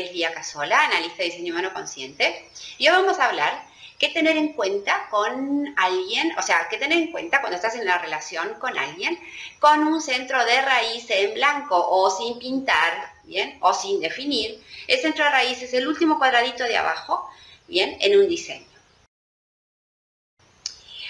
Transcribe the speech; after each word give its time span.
es 0.00 0.12
Lía 0.12 0.32
Casola, 0.32 0.84
analista 0.84 1.18
de 1.18 1.30
diseño 1.30 1.52
humano 1.52 1.72
consciente. 1.72 2.48
Y 2.78 2.88
hoy 2.88 2.94
vamos 2.94 3.18
a 3.18 3.26
hablar 3.26 3.64
qué 3.98 4.08
tener 4.08 4.36
en 4.36 4.54
cuenta 4.54 5.08
con 5.10 5.74
alguien, 5.76 6.32
o 6.38 6.42
sea, 6.42 6.66
qué 6.70 6.78
tener 6.78 6.98
en 6.98 7.12
cuenta 7.12 7.40
cuando 7.40 7.56
estás 7.56 7.74
en 7.74 7.84
la 7.84 7.98
relación 7.98 8.54
con 8.54 8.76
alguien 8.78 9.18
con 9.58 9.84
un 9.84 10.00
centro 10.00 10.42
de 10.44 10.62
raíz 10.62 11.04
en 11.10 11.34
blanco 11.34 11.76
o 11.76 12.10
sin 12.10 12.38
pintar, 12.38 13.12
¿bien? 13.24 13.58
O 13.60 13.74
sin 13.74 14.00
definir. 14.00 14.62
El 14.86 15.00
centro 15.00 15.24
de 15.24 15.30
raíz 15.30 15.62
es 15.62 15.74
el 15.74 15.86
último 15.86 16.18
cuadradito 16.18 16.64
de 16.64 16.78
abajo, 16.78 17.30
¿bien? 17.68 17.98
En 18.00 18.18
un 18.18 18.26
diseño. 18.26 18.66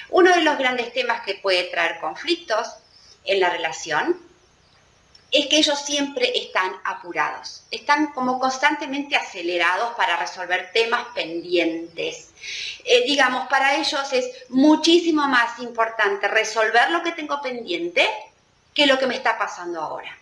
Uno 0.08 0.34
de 0.34 0.42
los 0.42 0.58
grandes 0.58 0.92
temas 0.92 1.22
que 1.22 1.36
puede 1.36 1.64
traer 1.70 2.00
conflictos 2.00 2.66
en 3.24 3.38
la 3.38 3.50
relación 3.50 4.29
es 5.30 5.46
que 5.46 5.58
ellos 5.58 5.78
siempre 5.80 6.32
están 6.36 6.72
apurados, 6.84 7.62
están 7.70 8.12
como 8.12 8.40
constantemente 8.40 9.14
acelerados 9.16 9.94
para 9.94 10.16
resolver 10.16 10.70
temas 10.72 11.06
pendientes. 11.14 12.30
Eh, 12.84 13.04
digamos, 13.06 13.48
para 13.48 13.76
ellos 13.76 14.12
es 14.12 14.28
muchísimo 14.48 15.28
más 15.28 15.58
importante 15.60 16.26
resolver 16.26 16.90
lo 16.90 17.02
que 17.02 17.12
tengo 17.12 17.40
pendiente 17.40 18.08
que 18.74 18.86
lo 18.86 18.98
que 18.98 19.06
me 19.06 19.14
está 19.14 19.38
pasando 19.38 19.80
ahora. 19.80 20.16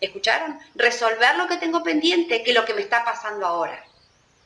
¿Escucharon? 0.00 0.58
Resolver 0.74 1.36
lo 1.36 1.46
que 1.46 1.56
tengo 1.56 1.82
pendiente 1.82 2.42
que 2.42 2.52
lo 2.52 2.66
que 2.66 2.74
me 2.74 2.82
está 2.82 3.02
pasando 3.02 3.46
ahora. 3.46 3.82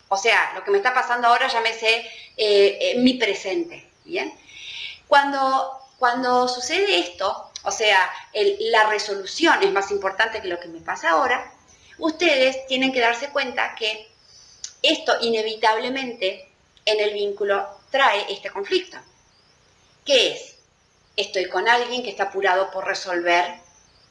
O 0.08 0.16
sea, 0.16 0.52
lo 0.54 0.62
que 0.62 0.70
me 0.70 0.78
está 0.78 0.94
pasando 0.94 1.26
ahora 1.26 1.48
me 1.60 1.72
sé 1.72 2.08
eh, 2.36 2.94
mi 2.98 3.14
presente. 3.14 3.88
¿Bien? 4.04 4.32
Cuando, 5.08 5.80
cuando 5.98 6.46
sucede 6.46 6.98
esto, 7.00 7.49
o 7.62 7.70
sea, 7.70 8.10
la 8.32 8.88
resolución 8.88 9.62
es 9.62 9.72
más 9.72 9.90
importante 9.90 10.40
que 10.40 10.48
lo 10.48 10.58
que 10.58 10.68
me 10.68 10.80
pasa 10.80 11.10
ahora, 11.10 11.52
ustedes 11.98 12.66
tienen 12.66 12.92
que 12.92 13.00
darse 13.00 13.30
cuenta 13.30 13.74
que 13.74 14.10
esto 14.82 15.12
inevitablemente 15.20 16.50
en 16.86 17.00
el 17.00 17.12
vínculo 17.12 17.68
trae 17.90 18.32
este 18.32 18.50
conflicto. 18.50 18.98
¿Qué 20.04 20.32
es? 20.32 20.56
Estoy 21.16 21.48
con 21.48 21.68
alguien 21.68 22.02
que 22.02 22.10
está 22.10 22.24
apurado 22.24 22.70
por 22.70 22.86
resolver, 22.86 23.56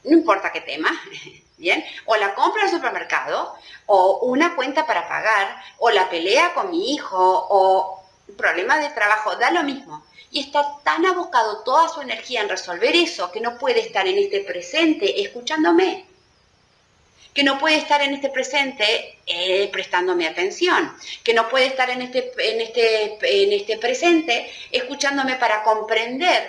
no 0.04 0.12
importa 0.12 0.52
qué 0.52 0.60
tema, 0.60 0.90
¿bien? 1.56 1.84
O 2.06 2.16
la 2.16 2.34
compra 2.34 2.64
el 2.64 2.70
supermercado, 2.70 3.54
o 3.86 4.20
una 4.22 4.54
cuenta 4.54 4.86
para 4.86 5.08
pagar, 5.08 5.60
o 5.78 5.90
la 5.90 6.08
pelea 6.08 6.54
con 6.54 6.70
mi 6.70 6.92
hijo, 6.94 7.46
o 7.50 7.99
problema 8.32 8.78
de 8.78 8.90
trabajo, 8.90 9.36
da 9.36 9.50
lo 9.50 9.62
mismo 9.62 10.04
y 10.30 10.40
está 10.40 10.64
tan 10.84 11.04
abocado 11.06 11.62
toda 11.64 11.88
su 11.88 12.00
energía 12.00 12.40
en 12.40 12.48
resolver 12.48 12.94
eso 12.94 13.32
que 13.32 13.40
no 13.40 13.58
puede 13.58 13.80
estar 13.80 14.06
en 14.06 14.16
este 14.18 14.40
presente 14.40 15.20
escuchándome, 15.22 16.04
que 17.34 17.42
no 17.42 17.58
puede 17.58 17.76
estar 17.76 18.00
en 18.02 18.14
este 18.14 18.28
presente 18.28 19.18
eh, 19.26 19.68
prestándome 19.72 20.28
atención, 20.28 20.96
que 21.24 21.34
no 21.34 21.48
puede 21.48 21.66
estar 21.66 21.90
en 21.90 22.02
este, 22.02 22.32
en, 22.38 22.60
este, 22.60 23.44
en 23.44 23.52
este 23.52 23.78
presente 23.78 24.50
escuchándome 24.70 25.36
para 25.36 25.62
comprender 25.64 26.48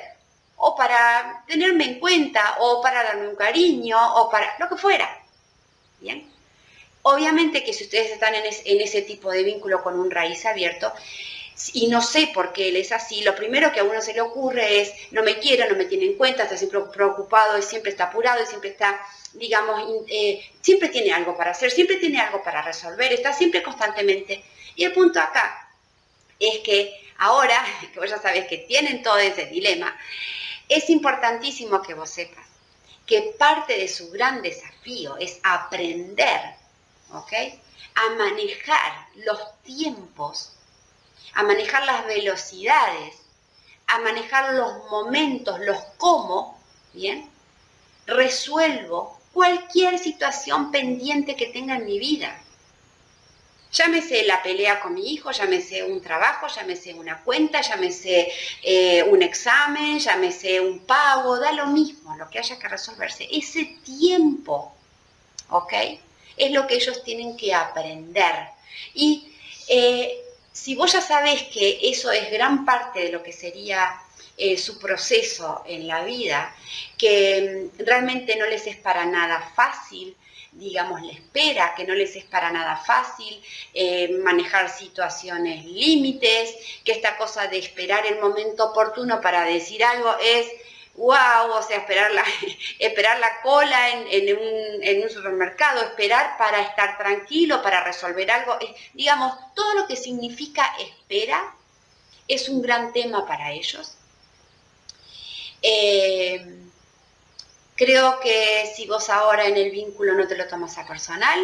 o 0.58 0.76
para 0.76 1.44
tenerme 1.48 1.86
en 1.86 2.00
cuenta 2.00 2.58
o 2.60 2.82
para 2.82 3.04
darme 3.04 3.30
un 3.30 3.36
cariño 3.36 3.98
o 4.16 4.30
para 4.30 4.56
lo 4.60 4.70
que 4.70 4.76
fuera. 4.76 5.20
Bien. 6.00 6.30
Obviamente 7.04 7.64
que 7.64 7.74
si 7.74 7.86
ustedes 7.86 8.12
están 8.12 8.36
en, 8.36 8.44
en 8.46 8.82
ese 8.82 9.02
tipo 9.02 9.32
de 9.32 9.42
vínculo 9.42 9.82
con 9.82 10.00
un 10.00 10.12
raíz 10.12 10.46
abierto, 10.46 10.94
y 11.74 11.88
no 11.88 12.02
sé 12.02 12.32
por 12.34 12.54
qué 12.54 12.70
él 12.70 12.78
es 12.78 12.92
así, 12.92 13.22
lo 13.24 13.36
primero 13.36 13.72
que 13.72 13.80
a 13.80 13.84
uno 13.84 14.02
se 14.02 14.14
le 14.14 14.22
ocurre 14.22 14.82
es, 14.82 14.94
no 15.12 15.24
me 15.24 15.40
quiere, 15.40 15.70
no 15.70 15.76
me 15.76 15.86
tiene 15.86 16.06
en 16.06 16.16
cuenta, 16.16 16.44
está 16.44 16.58
siempre 16.58 16.80
preocupado 16.92 17.58
y 17.58 17.62
siempre 17.62 17.92
está 17.92 18.06
apurado 18.06 18.42
y 18.44 18.48
siempre 18.48 18.70
está, 18.70 19.00
digamos, 19.34 20.04
eh, 20.08 20.44
siempre 20.62 20.90
tiene 20.90 21.12
algo 21.12 21.36
para 21.36 21.52
hacer, 21.52 21.72
siempre 21.72 21.98
tiene 21.98 22.20
algo 22.20 22.44
para 22.44 22.62
resolver, 22.62 23.14
está 23.14 23.34
siempre 23.34 23.62
constantemente. 23.62 24.44
Y 24.76 24.86
el 24.86 24.94
punto 24.94 25.20
acá 25.20 25.70
es 26.40 26.60
que 26.60 27.12
ahora, 27.18 27.64
que 27.94 28.00
vos 28.00 28.10
ya 28.10 28.20
sabés 28.20 28.48
que 28.48 28.60
tienen 28.60 29.04
todo 29.04 29.18
ese 29.18 29.46
dilema, 29.46 29.96
es 30.68 30.90
importantísimo 30.90 31.82
que 31.82 31.94
vos 31.94 32.10
sepas 32.10 32.52
que 33.06 33.34
parte 33.38 33.78
de 33.78 33.90
su 33.90 34.10
gran 34.10 34.42
desafío 34.42 35.18
es 35.18 35.40
aprender, 35.44 36.40
¿ok? 37.12 37.34
A 37.96 38.10
manejar 38.16 39.08
los 39.16 39.62
tiempos 39.64 40.54
a 41.34 41.44
manejar 41.44 41.86
las 41.86 42.06
velocidades, 42.06 43.16
a 43.88 44.00
manejar 44.00 44.54
los 44.54 44.90
momentos, 44.90 45.60
los 45.60 45.78
cómo, 45.98 46.60
¿bien? 46.94 47.30
Resuelvo 48.06 49.20
cualquier 49.34 50.00
situación 50.00 50.72
pendiente 50.72 51.36
que 51.36 51.48
tenga 51.48 51.76
en 51.76 51.86
mi 51.86 52.00
vida. 52.00 52.38
Llámese 53.72 54.24
la 54.24 54.44
pelea 54.44 54.82
con 54.82 54.94
mi 54.94 55.14
hijo, 55.14 55.32
llámese 55.32 55.84
un 55.86 56.02
trabajo, 56.02 56.48
llámese 56.48 56.94
una 56.94 57.22
cuenta, 57.24 57.62
llámese 57.62 58.30
eh, 58.62 59.04
un 59.04 59.22
examen, 59.22 59.98
llámese 59.98 60.60
un 60.60 60.80
pago, 60.80 61.40
da 61.40 61.54
lo 61.54 61.68
mismo, 61.68 62.18
lo 62.18 62.30
que 62.30 62.40
haya 62.40 62.60
que 62.60 62.68
resolverse. 62.68 63.30
Ese 63.32 63.78
tiempo, 63.86 64.74
¿ok? 65.50 65.74
Es 66.36 66.52
lo 66.52 66.68
que 66.68 66.76
ellos 66.76 67.02
tienen 67.04 67.38
que 67.38 67.54
aprender. 67.54 68.36
Y 68.94 69.34
eh, 69.70 70.18
si 70.52 70.76
vos 70.76 70.92
ya 70.92 71.02
sabés 71.02 71.44
que 71.44 71.80
eso 71.84 72.12
es 72.12 72.32
gran 72.32 72.66
parte 72.66 73.00
de 73.00 73.12
lo 73.12 73.24
que 73.24 73.32
sería 73.32 74.02
eh, 74.38 74.58
su 74.58 74.80
proceso 74.80 75.64
en 75.68 75.88
la 75.88 76.04
vida, 76.04 76.56
que 76.98 77.70
mm, 77.80 77.86
realmente 77.86 78.36
no 78.36 78.46
les 78.46 78.66
es 78.68 78.76
para 78.78 79.06
nada 79.06 79.52
fácil, 79.56 80.16
digamos, 80.52 81.02
la 81.02 81.14
espera, 81.14 81.74
que 81.76 81.86
no 81.86 81.94
les 81.94 82.16
es 82.16 82.26
para 82.26 82.52
nada 82.52 82.76
fácil 82.76 83.42
eh, 83.74 84.10
manejar 84.24 84.70
situaciones 84.70 85.66
límites, 85.66 86.56
que 86.84 86.92
esta 86.92 87.18
cosa 87.18 87.48
de 87.48 87.60
esperar 87.60 88.06
el 88.06 88.20
momento 88.20 88.72
oportuno 88.72 89.22
para 89.22 89.44
decir 89.46 89.84
algo 89.84 90.16
es 90.22 90.48
wow, 90.96 91.52
o 91.52 91.62
sea, 91.62 91.78
esperar 91.78 92.12
la, 92.12 92.24
esperar 92.80 93.20
la 93.20 93.42
cola 93.42 93.90
en, 93.90 94.38
un, 95.04 95.10
supermercado, 95.10 95.82
esperar 95.82 96.38
para 96.38 96.62
estar 96.62 96.98
tranquilo, 96.98 97.62
para 97.62 97.84
resolver 97.84 98.30
algo, 98.30 98.58
digamos, 98.94 99.34
todo 99.56 99.74
lo 99.76 99.88
que 99.88 99.96
significa 99.96 100.66
espera 100.80 101.56
es 102.28 102.50
un 102.50 102.62
gran 102.62 102.94
tema 102.94 103.26
para 103.26 103.52
ellos. 103.52 103.98
Eh, 105.62 106.46
creo 107.76 108.20
que 108.20 108.72
si 108.76 108.88
vos 108.88 109.10
ahora 109.10 109.46
en 109.46 109.58
el 109.58 109.72
vínculo 109.72 110.14
no 110.14 110.28
te 110.28 110.36
lo 110.36 110.48
tomas 110.48 110.78
a 110.78 110.88
personal, 110.88 111.40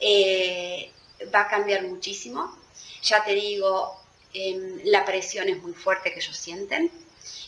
eh, 0.00 0.90
va 1.34 1.42
a 1.42 1.48
cambiar 1.48 1.82
muchísimo. 1.82 2.56
Ya 3.02 3.24
te 3.24 3.34
digo, 3.34 4.00
em, 4.32 4.80
la 4.84 5.04
presión 5.04 5.48
es 5.48 5.62
muy 5.62 5.72
fuerte 5.72 6.12
que 6.12 6.20
ellos 6.20 6.36
sienten 6.36 6.90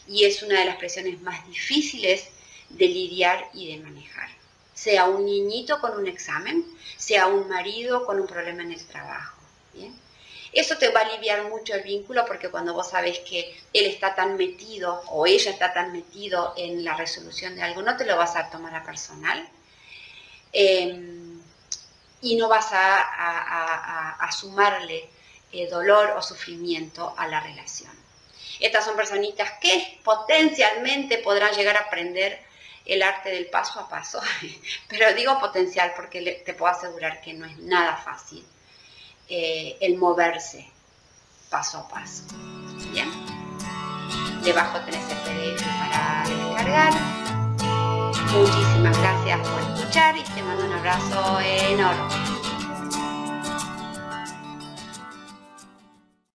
y 0.06 0.24
es 0.24 0.42
una 0.42 0.60
de 0.60 0.66
las 0.66 0.76
presiones 0.76 1.20
más 1.22 1.46
difíciles 1.46 2.28
de 2.70 2.88
lidiar 2.88 3.48
y 3.54 3.72
de 3.72 3.82
manejar. 3.82 4.28
Sea 4.74 5.06
un 5.06 5.24
niñito 5.24 5.80
con 5.80 5.98
un 5.98 6.06
examen, 6.06 6.64
sea 6.96 7.26
un 7.26 7.48
marido 7.48 8.04
con 8.04 8.20
un 8.20 8.26
problema 8.26 8.62
en 8.62 8.72
el 8.72 8.86
trabajo. 8.86 9.36
Eso 10.52 10.78
te 10.78 10.88
va 10.88 11.00
a 11.00 11.04
aliviar 11.04 11.50
mucho 11.50 11.74
el 11.74 11.82
vínculo 11.82 12.24
porque 12.24 12.48
cuando 12.48 12.72
vos 12.72 12.88
sabes 12.88 13.18
que 13.20 13.40
él 13.74 13.86
está 13.86 14.14
tan 14.14 14.36
metido 14.36 15.02
o 15.08 15.26
ella 15.26 15.50
está 15.50 15.74
tan 15.74 15.92
metido 15.92 16.54
en 16.56 16.82
la 16.82 16.96
resolución 16.96 17.54
de 17.56 17.62
algo, 17.62 17.82
no 17.82 17.96
te 17.96 18.06
lo 18.06 18.16
vas 18.16 18.36
a 18.36 18.48
tomar 18.48 18.74
a 18.74 18.82
personal 18.82 19.46
em, 20.52 21.42
y 22.22 22.36
no 22.36 22.48
vas 22.48 22.68
a, 22.72 24.28
sumarle 24.32 25.08
eh, 25.52 25.68
dolor 25.68 26.10
o 26.16 26.22
sufrimiento 26.22 27.14
a 27.16 27.28
la 27.28 27.40
relación. 27.40 28.05
Estas 28.60 28.84
son 28.84 28.96
personitas 28.96 29.52
que 29.60 29.98
potencialmente 30.04 31.18
podrán 31.18 31.54
llegar 31.54 31.76
a 31.76 31.80
aprender 31.80 32.38
el 32.84 33.02
arte 33.02 33.30
del 33.30 33.46
paso 33.46 33.80
a 33.80 33.88
paso, 33.88 34.20
pero 34.88 35.12
digo 35.14 35.38
potencial 35.40 35.92
porque 35.96 36.42
te 36.44 36.54
puedo 36.54 36.72
asegurar 36.72 37.20
que 37.20 37.34
no 37.34 37.44
es 37.46 37.58
nada 37.58 37.96
fácil 37.96 38.44
eh, 39.28 39.76
el 39.80 39.96
moverse 39.96 40.70
paso 41.50 41.78
a 41.78 41.88
paso. 41.88 42.24
Bien, 42.92 43.10
debajo 44.42 44.78
tenés 44.80 45.04
el 45.10 45.16
PDF 45.18 45.66
para 45.78 46.24
descargar. 46.28 46.92
Muchísimas 48.32 48.98
gracias 48.98 49.48
por 49.48 49.60
escuchar 49.60 50.16
y 50.16 50.22
te 50.22 50.42
mando 50.42 50.64
un 50.64 50.72
abrazo 50.72 51.40
enorme. 51.40 52.55